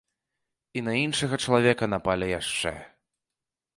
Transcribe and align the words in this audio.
І 0.79 0.83
на 0.87 0.95
іншага 1.01 1.39
чалавека 1.47 1.91
напалі 1.93 2.33
яшчэ. 2.39 2.73